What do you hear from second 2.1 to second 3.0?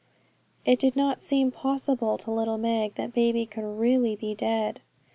to little Meg